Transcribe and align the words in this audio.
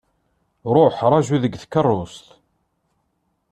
Ṛuḥ 0.73 0.95
ṛaju 1.11 1.37
deg 1.43 1.53
tkeṛṛust. 1.61 2.25